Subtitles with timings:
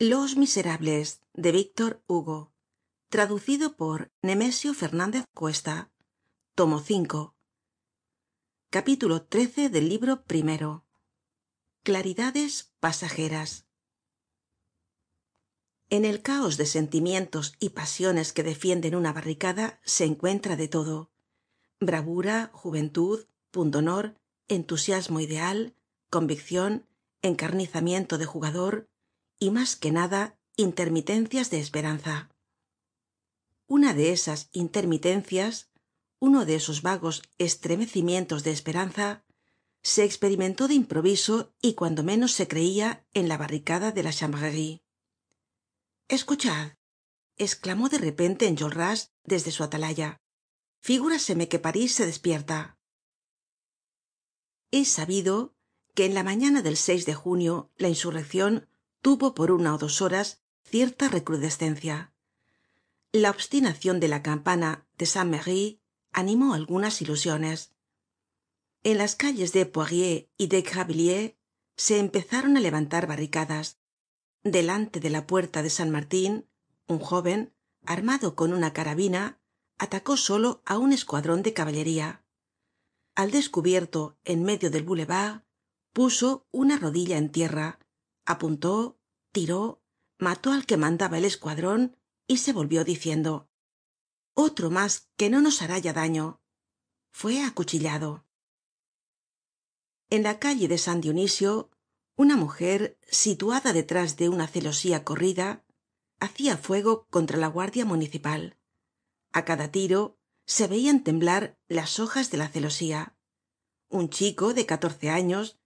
[0.00, 2.52] Los Miserables de Víctor Hugo.
[3.10, 5.92] Traducido por Nemesio Fernández Cuesta.
[6.56, 7.36] Tomo 5.
[8.70, 10.84] Capítulo 13 del libro primero.
[11.84, 13.68] Claridades pasajeras.
[15.90, 21.12] En el caos de sentimientos y pasiones que defienden una barricada se encuentra de todo.
[21.78, 24.16] Bravura, juventud, pundonor,
[24.48, 25.76] entusiasmo ideal,
[26.10, 26.88] convicción,
[27.22, 28.88] encarnizamiento de jugador,
[29.44, 32.30] y más que nada intermitencias de esperanza.
[33.66, 35.70] Una de esas intermitencias
[36.18, 39.26] uno de esos vagos estremecimientos de esperanza
[39.82, 44.82] se experimentó de improviso y cuando menos se creía en la barricada de la chanvrerie.
[46.08, 46.78] Escuchad
[47.36, 50.22] exclamó de repente enjolras desde su atalaya.
[50.80, 52.78] Figúraseme que parís se despierta
[54.70, 55.54] es sabido
[55.94, 58.68] que en la mañana del de junio la insurrección
[59.04, 62.14] tuvo por una ó dos horas cierta recrudescencia.
[63.12, 67.74] La obstinación de la campana de saint merry animó algunas ilusiones.
[68.82, 71.36] En las calles de poirier y de grabouillet
[71.76, 73.76] se empezaron á levantar barricadas.
[74.42, 76.48] Delante de la puerta de san martin
[76.88, 77.52] un joven
[77.84, 79.38] armado con una carabina
[79.76, 82.24] atacó solo á un escuadron de caballería.
[83.14, 85.42] Al descubierto en medio del boulevard
[85.92, 87.83] puso una rodilla en tierra
[88.24, 88.98] apuntó
[89.32, 89.82] tiró
[90.18, 93.48] mató al que mandaba el escuadron y se volvió diciendo
[94.34, 96.40] otro mas que no nos hará ya daño
[97.12, 98.24] fue acuchillado.
[100.10, 101.70] En la calle de san dionisio
[102.16, 105.64] una mujer situada detrás de una celosía corrida
[106.20, 108.56] hacia fuego contra la guardia municipal.
[109.32, 113.16] A cada tiro se veian temblar las hojas de la celosía.
[113.88, 115.58] Un chico de catorce años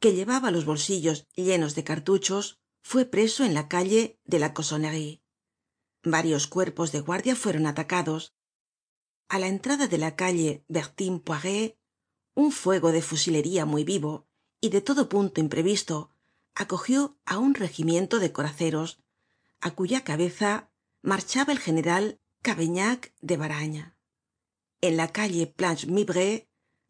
[0.00, 5.22] que llevaba los bolsillos llenos de cartuchos fue preso en la calle de la cossonnerie
[6.06, 8.34] varios cuerpos de guardia fueron atacados.
[9.28, 11.78] A la entrada de la calle bertin poirée
[12.34, 14.28] un fuego de fusilería muy vivo
[14.60, 16.10] y de todo punto imprevisto
[16.54, 19.00] acogió á un regimiento de coraceros
[19.60, 20.70] á cuya cabeza
[21.02, 23.92] marchaba el general cavaignac de baragne
[24.80, 25.46] en la calle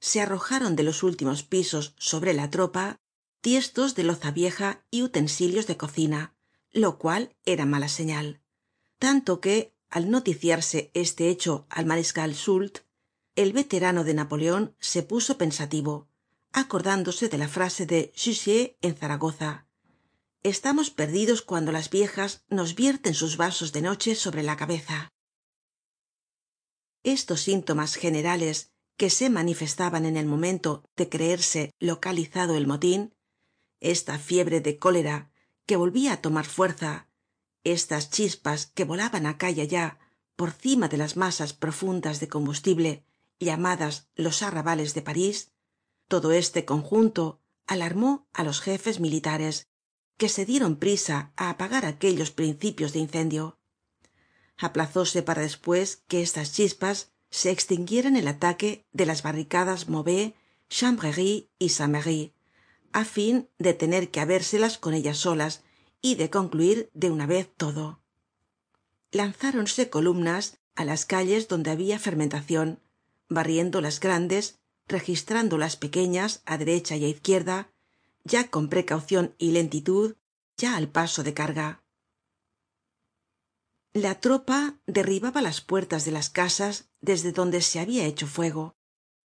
[0.00, 3.00] se arrojaron de los últimos pisos sobre la tropa
[3.40, 6.34] tiestos de loza vieja y utensilios de cocina
[6.72, 8.40] lo cual era mala señal
[8.98, 12.78] tanto que al noticiarse este hecho al mariscal soult
[13.34, 16.08] el veterano de napoleon se puso pensativo
[16.52, 19.66] acordándose de la frase de jussieu en zaragoza
[20.42, 25.12] estamos perdidos cuando las viejas nos vierten sus vasos de noche sobre la cabeza
[27.02, 33.14] estos síntomas generales que se manifestaban en el momento de creerse localizado el motin
[33.80, 35.30] esta fiebre de cólera
[35.66, 37.08] que volvía á tomar fuerza
[37.64, 39.98] estas chispas que volaban acá y allá
[40.36, 43.04] por cima de las masas profundas de combustible
[43.38, 45.52] llamadas los arrabales de parís
[46.08, 49.68] todo este conjunto alarmó á los jefes militares
[50.16, 53.58] que se dieron prisa á apagar aquellos principios de incendio.
[54.56, 60.34] Aplazóse para despues que estas chispas se extinguieran el ataque de las barricadas maubert
[60.70, 62.32] chanvrerie y saint merry
[62.92, 65.62] á fin de tener que habérselas con ellas solas
[66.00, 68.00] y de concluir de una vez todo.
[69.12, 70.44] Lanzáronse columnas
[70.76, 72.80] á las calles donde había fermentacion
[73.28, 74.58] barriendo las grandes
[74.88, 77.68] registrando las pequeñas á derecha y á izquierda
[78.24, 80.16] ya con precaucion y lentitud
[80.56, 81.82] ya al paso de carga
[84.02, 88.76] la tropa derribaba las puertas de las casas desde donde se había hecho fuego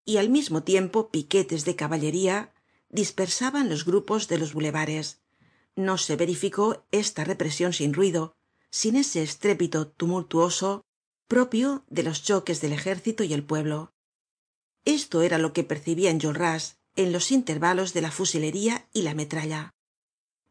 [0.05, 2.53] y al mismo tiempo piquetes de caballería
[2.89, 5.21] dispersaban los grupos de los bulevares.
[5.75, 8.35] No se verificó esta represion sin ruido
[8.69, 10.83] sin ese estrépito tumultuoso
[11.27, 13.93] propio de los choques del ejército y el pueblo.
[14.83, 19.73] Esto era lo que percibia enjolras en los intervalos de la fusilería y la metralla.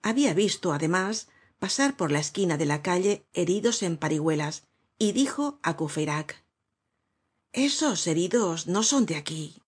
[0.02, 1.28] Habia visto además
[1.64, 4.64] pasar por la esquina de la calle heridos en parihuelas
[4.99, 6.44] y dijo á courfeyrac
[7.52, 9.64] esos heridos no son de aquí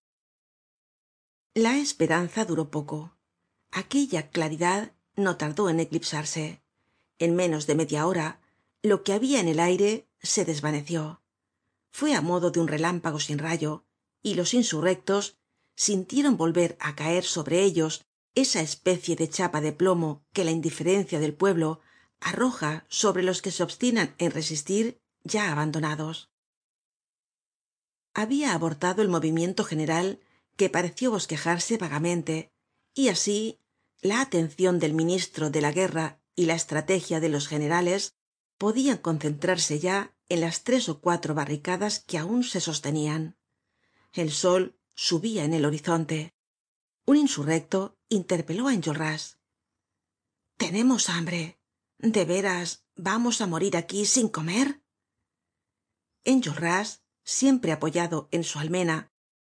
[1.54, 3.16] la esperanza duró poco.
[3.70, 6.60] Aquella claridad no tardó en eclipsarse.
[7.19, 8.42] En menos de media hora
[8.82, 11.22] lo que habia en el aire se desvaneció.
[11.90, 13.87] Fue á modo de un relámpago sin rayo
[14.22, 15.38] y los insurrectos
[15.76, 18.04] sintieron volver á caer sobre ellos
[18.34, 21.81] esa especie de chapa de plomo que la indiferencia del pueblo
[22.20, 26.30] arroja sobre los que se obstinan en resistir ya abandonados.
[28.14, 30.20] Habia abortado el movimiento general
[30.56, 32.50] que pareció bosquejarse vagamente
[32.94, 33.60] y así
[34.00, 38.14] la atencion del ministro de la guerra y la estrategia de los generales
[38.58, 43.36] podian concentrarse ya en las tres ó cuatro barricadas que aun se sostenían.
[44.12, 46.34] El sol subia en el horizonte.
[47.04, 49.38] Un insurrecto interpeló á enjolras.
[50.56, 51.56] Tenemos hambre
[51.98, 54.82] de veras vamos á morir aquí sin comer
[56.25, 59.10] enjolras siempre apoyado en su almena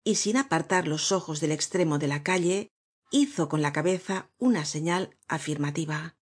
[0.04, 2.72] y sin apartar los ojos del estremo de la calle
[3.10, 6.16] hizo con la cabeza una señal afirmativa